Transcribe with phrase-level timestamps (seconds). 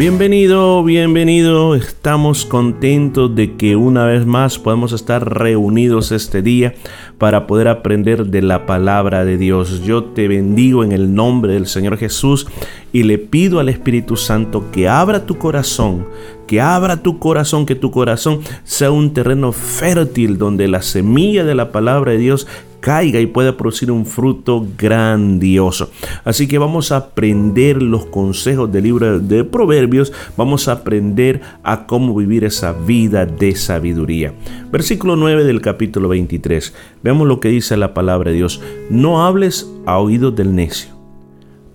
[0.00, 1.74] Bienvenido, bienvenido.
[1.74, 6.72] Estamos contentos de que una vez más podamos estar reunidos este día
[7.18, 9.82] para poder aprender de la palabra de Dios.
[9.84, 12.46] Yo te bendigo en el nombre del Señor Jesús
[12.94, 16.06] y le pido al Espíritu Santo que abra tu corazón,
[16.46, 21.54] que abra tu corazón, que tu corazón sea un terreno fértil donde la semilla de
[21.54, 22.46] la palabra de Dios
[22.80, 25.90] caiga y pueda producir un fruto grandioso.
[26.24, 31.86] Así que vamos a aprender los consejos del libro de Proverbios, vamos a aprender a
[31.86, 34.34] cómo vivir esa vida de sabiduría.
[34.72, 36.74] Versículo 9 del capítulo 23.
[37.02, 38.60] Veamos lo que dice la palabra de Dios.
[38.88, 40.90] No hables a oídos del necio,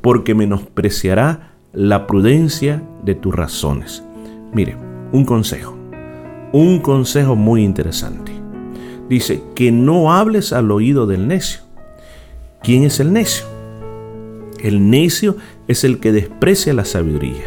[0.01, 4.03] porque menospreciará la prudencia de tus razones.
[4.53, 4.77] Mire,
[5.11, 5.77] un consejo,
[6.51, 8.34] un consejo muy interesante
[9.09, 11.61] dice que no hables al oído del necio.
[12.61, 13.45] ¿Quién es el necio?
[14.59, 17.43] El necio es el que desprecia la sabiduría.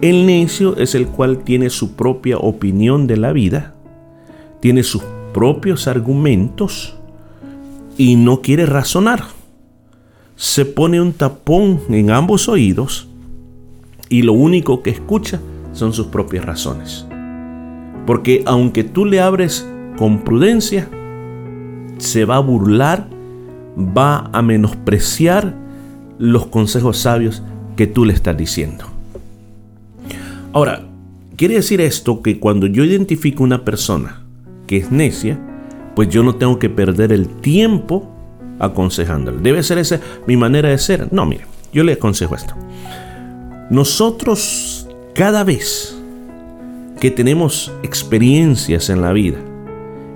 [0.00, 3.74] El necio es el cual tiene su propia opinión de la vida,
[4.60, 5.02] tiene sus
[5.32, 6.96] propios argumentos
[7.96, 9.24] y no quiere razonar.
[10.36, 13.08] Se pone un tapón en ambos oídos
[14.08, 15.40] y lo único que escucha
[15.72, 17.06] son sus propias razones.
[18.06, 19.66] Porque aunque tú le abres
[19.96, 20.88] con prudencia,
[21.98, 23.06] se va a burlar,
[23.76, 25.54] va a menospreciar
[26.18, 27.42] los consejos sabios
[27.76, 28.84] que tú le estás diciendo.
[30.52, 30.82] Ahora,
[31.36, 34.22] quiere decir esto que cuando yo identifico una persona
[34.66, 35.38] que es necia,
[35.94, 38.10] pues yo no tengo que perder el tiempo
[38.58, 39.38] aconsejándole.
[39.40, 41.12] ¿Debe ser esa mi manera de ser?
[41.12, 42.54] No, mire, yo le aconsejo esto.
[43.70, 45.96] Nosotros cada vez
[47.00, 49.38] que tenemos experiencias en la vida,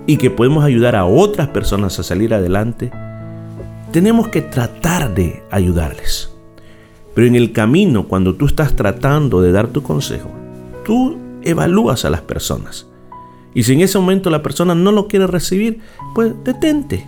[0.09, 2.91] y que podemos ayudar a otras personas a salir adelante,
[3.93, 6.33] tenemos que tratar de ayudarles.
[7.15, 10.31] Pero en el camino, cuando tú estás tratando de dar tu consejo,
[10.83, 12.87] tú evalúas a las personas.
[13.53, 15.81] Y si en ese momento la persona no lo quiere recibir,
[16.15, 17.07] pues detente.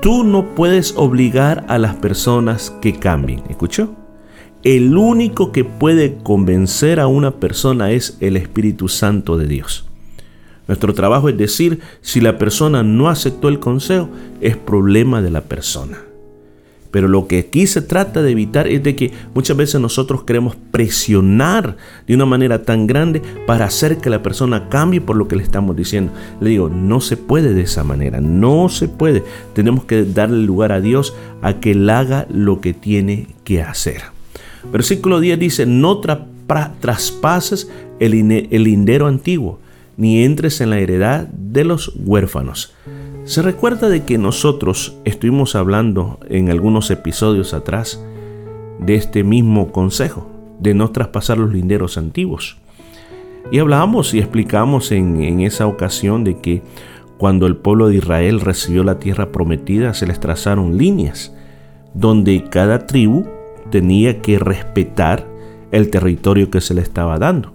[0.00, 3.42] Tú no puedes obligar a las personas que cambien.
[3.50, 3.94] ¿Escuchó?
[4.62, 9.91] El único que puede convencer a una persona es el Espíritu Santo de Dios.
[10.72, 14.08] Nuestro trabajo es decir, si la persona no aceptó el consejo,
[14.40, 15.98] es problema de la persona.
[16.90, 20.56] Pero lo que aquí se trata de evitar es de que muchas veces nosotros queremos
[20.70, 25.36] presionar de una manera tan grande para hacer que la persona cambie por lo que
[25.36, 26.10] le estamos diciendo.
[26.40, 29.22] Le digo, no se puede de esa manera, no se puede.
[29.52, 34.00] Tenemos que darle lugar a Dios a que él haga lo que tiene que hacer.
[34.72, 38.14] Versículo 10 dice, no traspases el,
[38.50, 39.60] el lindero antiguo
[39.96, 42.74] ni entres en la heredad de los huérfanos.
[43.24, 48.04] Se recuerda de que nosotros estuvimos hablando en algunos episodios atrás
[48.80, 52.56] de este mismo consejo, de no traspasar los linderos antiguos.
[53.50, 56.62] Y hablábamos y explicamos en, en esa ocasión de que
[57.18, 61.32] cuando el pueblo de Israel recibió la tierra prometida, se les trazaron líneas,
[61.94, 63.26] donde cada tribu
[63.70, 65.28] tenía que respetar
[65.70, 67.54] el territorio que se le estaba dando.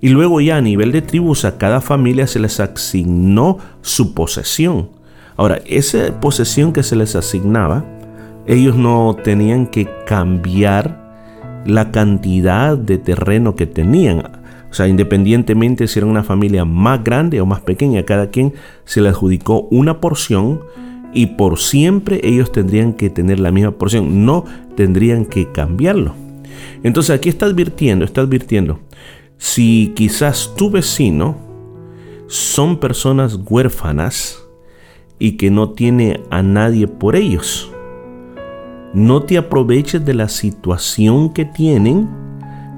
[0.00, 4.90] Y luego ya a nivel de tribus a cada familia se les asignó su posesión.
[5.36, 7.84] Ahora, esa posesión que se les asignaba,
[8.46, 11.08] ellos no tenían que cambiar
[11.66, 14.22] la cantidad de terreno que tenían.
[14.70, 18.54] O sea, independientemente si era una familia más grande o más pequeña, cada quien
[18.84, 20.60] se le adjudicó una porción
[21.12, 24.44] y por siempre ellos tendrían que tener la misma porción, no
[24.76, 26.14] tendrían que cambiarlo.
[26.82, 28.80] Entonces aquí está advirtiendo, está advirtiendo
[29.38, 31.36] si quizás tu vecino
[32.26, 34.44] son personas huérfanas
[35.18, 37.72] y que no tiene a nadie por ellos,
[38.92, 42.08] no te aproveches de la situación que tienen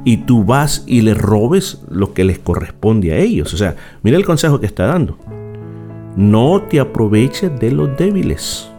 [0.05, 3.55] y tú vas y les robes lo que les corresponde a ellos.
[3.55, 5.19] O sea, mira el consejo que está dando.
[6.17, 8.71] No te aproveches de los débiles.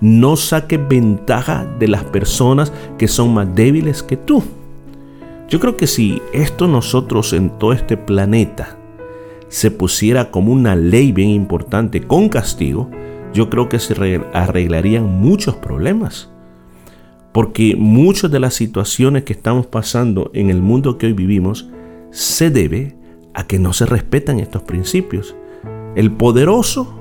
[0.00, 4.42] No saques ventaja de las personas que son más débiles que tú.
[5.52, 8.78] Yo creo que si esto nosotros en todo este planeta
[9.48, 12.90] se pusiera como una ley bien importante con castigo,
[13.34, 16.30] yo creo que se arreglarían muchos problemas.
[17.32, 21.68] Porque muchas de las situaciones que estamos pasando en el mundo que hoy vivimos
[22.10, 22.96] se debe
[23.34, 25.36] a que no se respetan estos principios.
[25.96, 26.98] El poderoso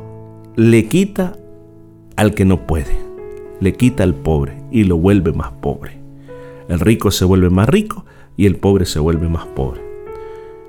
[0.57, 1.38] le quita
[2.18, 3.00] al que no puede,
[3.62, 6.01] le quita al pobre y lo vuelve más pobre.
[6.68, 8.04] El rico se vuelve más rico
[8.38, 9.81] y el pobre se vuelve más pobre.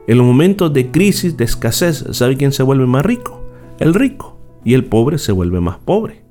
[0.07, 3.41] En los momentos de crisis, de escasez, ¿sabe quién se vuelve más rico?
[3.79, 4.37] El rico.
[4.65, 6.23] Y el pobre se vuelve más pobre.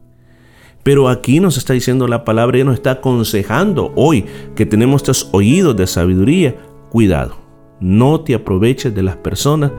[0.83, 4.25] Pero aquí nos está diciendo la palabra y nos está aconsejando hoy
[4.55, 6.55] que tenemos estos oídos de sabiduría.
[6.89, 7.35] Cuidado,
[7.79, 9.71] no te aproveches de las personas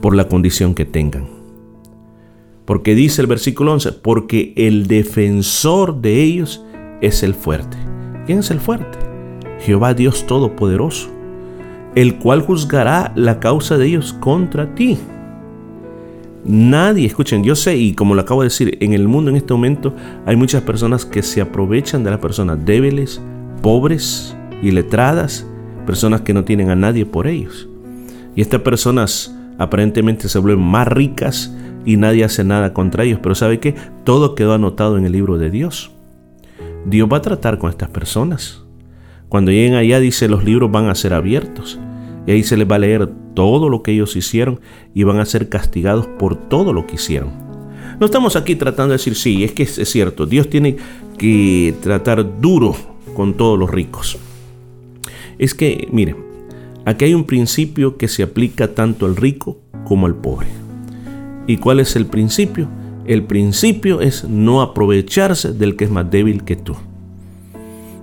[0.00, 1.28] por la condición que tengan.
[2.64, 6.64] Porque dice el versículo 11, porque el defensor de ellos
[7.00, 7.76] es el fuerte.
[8.26, 9.11] ¿Quién es el fuerte?
[9.62, 11.08] Jehová Dios Todopoderoso,
[11.94, 14.98] el cual juzgará la causa de ellos contra ti.
[16.44, 19.52] Nadie, escuchen, yo sé y como lo acabo de decir, en el mundo en este
[19.52, 19.94] momento
[20.26, 23.20] hay muchas personas que se aprovechan de las personas débiles,
[23.62, 25.46] pobres y letradas,
[25.86, 27.68] personas que no tienen a nadie por ellos.
[28.34, 31.54] Y estas personas aparentemente se vuelven más ricas
[31.84, 33.76] y nadie hace nada contra ellos, pero ¿sabe qué?
[34.02, 35.92] Todo quedó anotado en el libro de Dios.
[36.86, 38.61] Dios va a tratar con estas personas.
[39.32, 41.80] Cuando lleguen allá dice los libros van a ser abiertos
[42.26, 44.60] y ahí se les va a leer todo lo que ellos hicieron
[44.92, 47.30] y van a ser castigados por todo lo que hicieron.
[47.98, 50.76] No estamos aquí tratando de decir, sí, es que es cierto, Dios tiene
[51.16, 52.76] que tratar duro
[53.14, 54.18] con todos los ricos.
[55.38, 56.16] Es que, miren,
[56.84, 60.48] aquí hay un principio que se aplica tanto al rico como al pobre.
[61.46, 62.68] ¿Y cuál es el principio?
[63.06, 66.76] El principio es no aprovecharse del que es más débil que tú.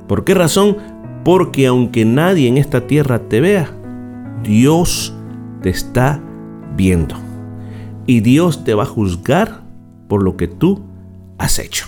[0.09, 0.75] ¿Por qué razón?
[1.24, 3.71] Porque aunque nadie en esta tierra te vea,
[4.44, 5.13] Dios
[5.62, 6.21] te está
[6.75, 7.16] viendo.
[8.06, 9.62] Y Dios te va a juzgar
[10.07, 10.81] por lo que tú
[11.38, 11.86] has hecho.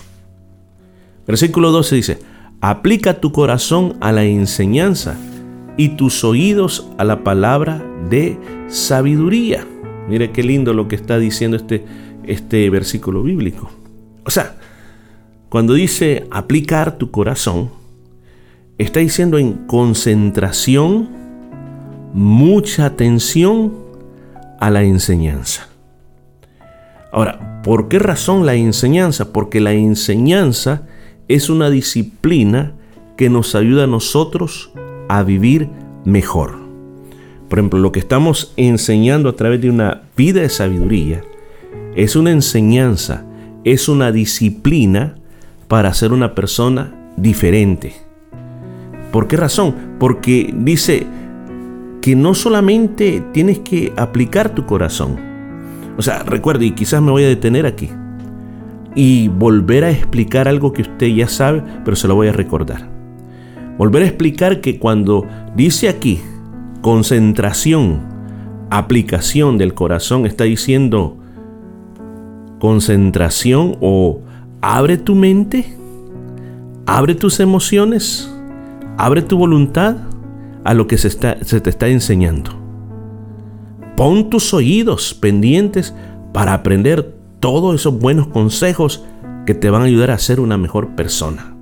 [1.26, 2.18] Versículo 12 dice,
[2.60, 5.16] aplica tu corazón a la enseñanza
[5.76, 8.38] y tus oídos a la palabra de
[8.68, 9.66] sabiduría.
[10.08, 11.84] Mire qué lindo lo que está diciendo este,
[12.24, 13.70] este versículo bíblico.
[14.24, 14.56] O sea,
[15.48, 17.70] cuando dice aplicar tu corazón,
[18.78, 21.10] está diciendo en concentración,
[22.12, 23.72] mucha atención
[24.60, 25.68] a la enseñanza.
[27.12, 29.32] Ahora, ¿por qué razón la enseñanza?
[29.32, 30.82] Porque la enseñanza
[31.28, 32.72] es una disciplina
[33.16, 34.70] que nos ayuda a nosotros
[35.08, 35.68] a vivir
[36.04, 36.58] mejor.
[37.48, 41.22] Por ejemplo, lo que estamos enseñando a través de una vida de sabiduría
[41.94, 43.26] es una enseñanza,
[43.64, 45.16] es una disciplina
[45.68, 48.11] para ser una persona diferente.
[49.12, 49.74] ¿Por qué razón?
[49.98, 51.06] Porque dice,
[52.02, 55.16] que no solamente tienes que aplicar tu corazón.
[55.96, 57.88] O sea, recuerde, y quizás me voy a detener aquí
[58.94, 62.90] y volver a explicar algo que usted ya sabe, pero se lo voy a recordar.
[63.78, 65.26] Volver a explicar que cuando
[65.56, 66.20] dice aquí
[66.82, 68.00] concentración,
[68.68, 71.16] aplicación del corazón, está diciendo
[72.58, 74.20] concentración o
[74.60, 75.66] abre tu mente,
[76.86, 78.31] abre tus emociones,
[78.96, 79.96] abre tu voluntad
[80.64, 82.52] a lo que se, está, se te está enseñando.
[83.96, 85.94] Pon tus oídos pendientes
[86.32, 89.04] para aprender todos esos buenos consejos
[89.46, 91.54] que te van a ayudar a ser una mejor persona.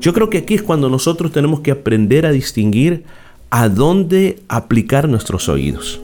[0.00, 3.04] Yo creo que aquí es cuando nosotros tenemos que aprender a distinguir
[3.50, 6.00] a dónde aplicar nuestros oídos.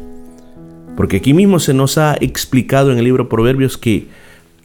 [0.96, 4.08] Porque aquí mismo se nos ha explicado en el libro Proverbios que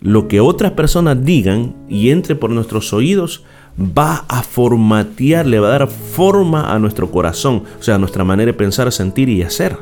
[0.02, 3.44] lo que otras personas digan y entre por nuestros oídos
[3.80, 8.24] va a formatear, le va a dar forma a nuestro corazón, o sea, a nuestra
[8.24, 9.78] manera de pensar, sentir y hacer.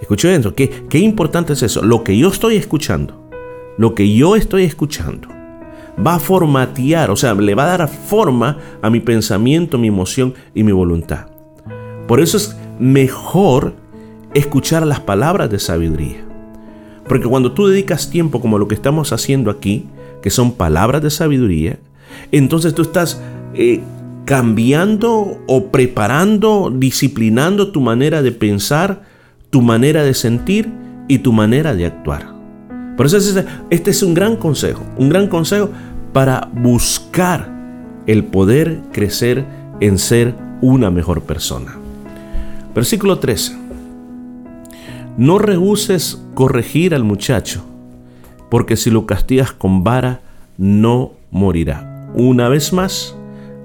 [0.00, 1.82] Escuchen eso, ¿qué, qué importante es eso.
[1.82, 3.28] Lo que yo estoy escuchando,
[3.78, 5.28] lo que yo estoy escuchando,
[6.04, 10.34] va a formatear, o sea, le va a dar forma a mi pensamiento, mi emoción
[10.54, 11.26] y mi voluntad.
[12.06, 13.74] Por eso es mejor
[14.34, 16.24] escuchar las palabras de sabiduría.
[17.08, 19.86] Porque cuando tú dedicas tiempo como lo que estamos haciendo aquí,
[20.22, 21.78] que son palabras de sabiduría,
[22.32, 23.20] entonces tú estás
[23.54, 23.80] eh,
[24.26, 29.02] cambiando o preparando, disciplinando tu manera de pensar,
[29.50, 30.68] tu manera de sentir
[31.08, 32.34] y tu manera de actuar.
[32.96, 33.18] Por eso
[33.70, 35.70] este es un gran consejo, un gran consejo
[36.12, 37.54] para buscar
[38.06, 39.46] el poder crecer
[39.80, 41.76] en ser una mejor persona.
[42.74, 43.56] Versículo 13.
[45.18, 47.64] No rehuses corregir al muchacho,
[48.50, 50.20] porque si lo castigas con vara,
[50.58, 53.16] no morirá una vez más,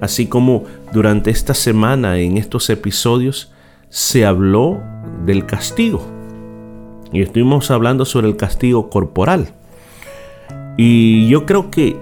[0.02, 3.52] así como durante esta semana en estos episodios
[3.90, 4.80] se habló
[5.26, 6.06] del castigo.
[7.12, 9.54] Y estuvimos hablando sobre el castigo corporal.
[10.78, 11.98] Y yo creo que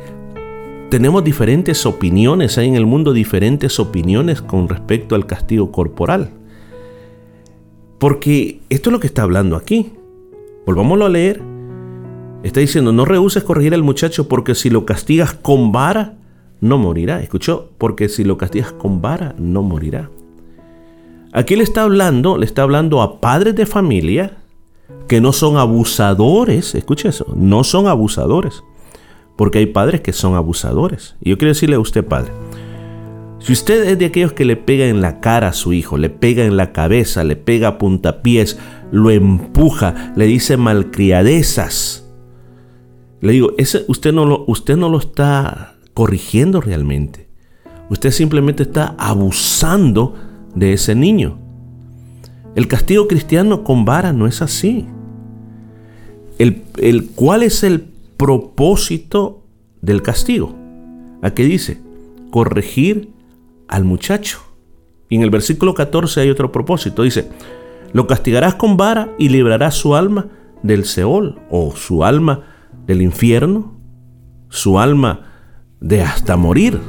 [0.89, 6.31] tenemos diferentes opiniones, hay en el mundo diferentes opiniones con respecto al castigo corporal.
[7.97, 9.93] Porque esto es lo que está hablando aquí.
[10.65, 11.41] Volvámoslo a leer.
[12.43, 16.18] Está diciendo, no rehuses corregir al muchacho porque si lo castigas con vara,
[16.61, 17.21] no morirá.
[17.21, 17.69] ¿Escuchó?
[17.77, 20.09] Porque si lo castigas con vara, no morirá.
[21.31, 24.37] Aquí le está hablando, le está hablando a padres de familia
[25.07, 26.75] que no son abusadores.
[26.75, 28.63] Escuche eso, no son abusadores.
[29.35, 31.15] Porque hay padres que son abusadores.
[31.21, 32.31] Y yo quiero decirle a usted, padre,
[33.39, 36.09] si usted es de aquellos que le pega en la cara a su hijo, le
[36.09, 38.59] pega en la cabeza, le pega a puntapiés,
[38.91, 42.05] lo empuja, le dice malcriadezas,
[43.21, 47.27] le digo, ese, usted, no lo, usted no lo está corrigiendo realmente.
[47.89, 50.15] Usted simplemente está abusando
[50.55, 51.37] de ese niño.
[52.55, 54.87] El castigo cristiano con vara no es así.
[56.37, 56.63] El,
[57.15, 57.81] ¿Cuál es el
[58.15, 59.43] propósito
[59.81, 60.55] del castigo?
[61.21, 61.81] Aquí dice,
[62.31, 63.09] corregir
[63.67, 64.39] al muchacho.
[65.09, 67.03] Y en el versículo 14 hay otro propósito.
[67.03, 67.27] Dice,
[67.91, 70.27] lo castigarás con vara y librarás su alma
[70.63, 72.43] del Seol o su alma
[72.87, 73.77] del infierno,
[74.47, 75.25] su alma
[75.79, 76.79] de hasta morir.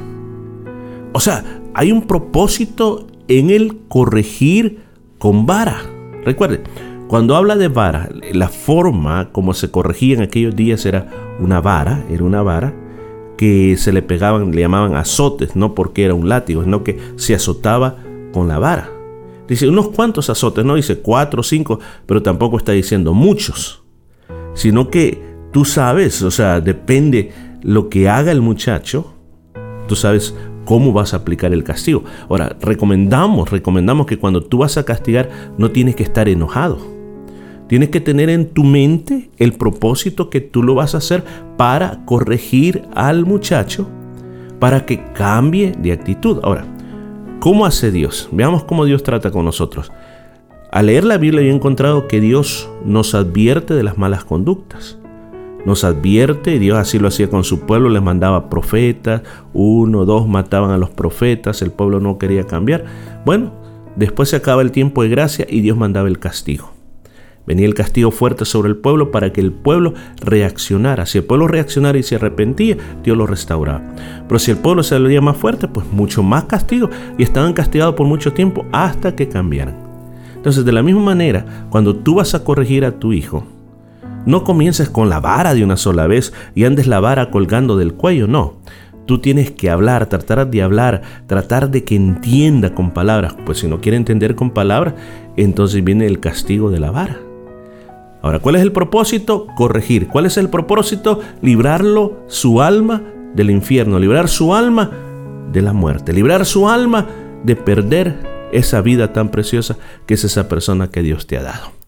[1.13, 4.83] O sea, hay un propósito en el corregir
[5.17, 5.81] con vara.
[6.25, 6.63] Recuerde,
[7.07, 11.07] cuando habla de vara, la forma como se corregía en aquellos días era
[11.39, 12.73] una vara, era una vara
[13.37, 17.33] que se le pegaban, le llamaban azotes, no porque era un látigo, sino que se
[17.33, 17.97] azotaba
[18.31, 18.89] con la vara.
[19.47, 23.83] Dice unos cuantos azotes, no dice cuatro o cinco, pero tampoco está diciendo muchos,
[24.53, 25.21] sino que
[25.51, 27.33] tú sabes, o sea, depende
[27.63, 29.13] lo que haga el muchacho,
[29.87, 32.03] tú sabes cómo vas a aplicar el castigo.
[32.29, 36.79] Ahora, recomendamos, recomendamos que cuando tú vas a castigar no tienes que estar enojado.
[37.67, 41.23] Tienes que tener en tu mente el propósito que tú lo vas a hacer
[41.57, 43.87] para corregir al muchacho,
[44.59, 46.39] para que cambie de actitud.
[46.43, 46.65] Ahora,
[47.39, 48.27] ¿cómo hace Dios?
[48.31, 49.91] Veamos cómo Dios trata con nosotros.
[50.71, 55.00] Al leer la Biblia he encontrado que Dios nos advierte de las malas conductas.
[55.65, 59.21] Nos advierte, Dios así lo hacía con su pueblo, les mandaba profetas,
[59.53, 62.85] uno, dos mataban a los profetas, el pueblo no quería cambiar.
[63.25, 63.53] Bueno,
[63.95, 66.71] después se acaba el tiempo de gracia y Dios mandaba el castigo.
[67.45, 71.05] Venía el castigo fuerte sobre el pueblo para que el pueblo reaccionara.
[71.05, 73.81] Si el pueblo reaccionara y se arrepentía, Dios lo restauraba.
[74.27, 76.89] Pero si el pueblo se veía más fuerte, pues mucho más castigo.
[77.17, 79.75] Y estaban castigados por mucho tiempo hasta que cambiaran.
[80.35, 83.43] Entonces, de la misma manera, cuando tú vas a corregir a tu hijo,
[84.25, 87.93] no comiences con la vara de una sola vez y andes la vara colgando del
[87.93, 88.55] cuello, no.
[89.05, 93.35] Tú tienes que hablar, tratar de hablar, tratar de que entienda con palabras.
[93.45, 94.93] Pues si no quiere entender con palabras,
[95.37, 97.17] entonces viene el castigo de la vara.
[98.21, 99.47] Ahora, ¿cuál es el propósito?
[99.57, 100.07] Corregir.
[100.07, 101.19] ¿Cuál es el propósito?
[101.41, 103.01] Librarlo, su alma,
[103.35, 104.91] del infierno, librar su alma
[105.51, 107.07] de la muerte, librar su alma
[107.43, 111.80] de perder esa vida tan preciosa que es esa persona que Dios te ha dado.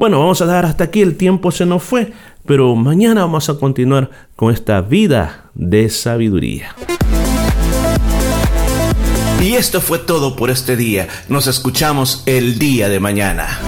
[0.00, 2.14] Bueno, vamos a dar hasta aquí, el tiempo se nos fue,
[2.46, 6.74] pero mañana vamos a continuar con esta vida de sabiduría.
[9.42, 11.06] Y esto fue todo por este día.
[11.28, 13.60] Nos escuchamos el día de mañana.